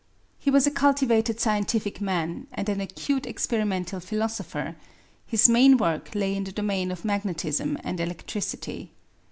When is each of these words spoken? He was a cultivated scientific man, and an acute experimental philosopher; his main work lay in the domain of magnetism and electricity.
He 0.39 0.49
was 0.49 0.65
a 0.65 0.71
cultivated 0.71 1.39
scientific 1.39 2.01
man, 2.01 2.47
and 2.53 2.67
an 2.69 2.81
acute 2.81 3.27
experimental 3.27 3.99
philosopher; 3.99 4.75
his 5.27 5.47
main 5.47 5.77
work 5.77 6.09
lay 6.15 6.33
in 6.35 6.43
the 6.43 6.51
domain 6.51 6.89
of 6.89 7.05
magnetism 7.05 7.77
and 7.83 7.99
electricity. 7.99 8.93